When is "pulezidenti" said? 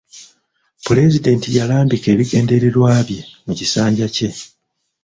0.85-1.47